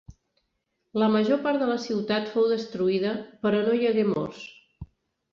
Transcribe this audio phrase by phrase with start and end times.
[1.01, 3.11] La major part de la ciutat fou destruïda,
[3.43, 4.41] però no hi hagué morts.